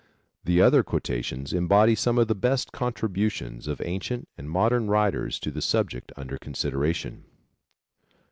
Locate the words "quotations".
0.81-1.53